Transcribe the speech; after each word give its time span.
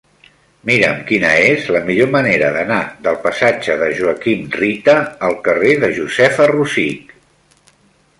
Mira'm 0.67 1.01
quina 1.09 1.33
és 1.49 1.65
la 1.75 1.81
millor 1.89 2.07
manera 2.15 2.47
d'anar 2.55 2.79
del 3.07 3.19
passatge 3.25 3.75
de 3.81 3.89
Joaquim 3.99 4.41
Rita 4.63 4.97
al 5.29 5.37
carrer 5.49 5.75
de 5.85 5.91
Josefa 5.99 6.49
Rosich. 6.55 7.13